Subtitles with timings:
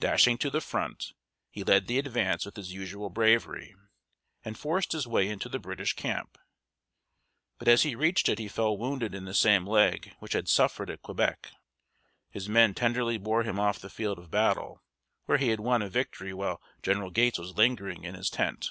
[0.00, 1.12] Dashing to the front,
[1.50, 3.74] he led the advance with his usual bravery,
[4.42, 6.38] and forced his way into the British camp.
[7.58, 10.88] But as he reached it he fell wounded in the same leg which had suffered
[10.88, 11.50] at Quebec.
[12.30, 14.82] His men tenderly bore him off the field of battle,
[15.26, 18.70] where he had won a victory while General Gates was lingering in his tent.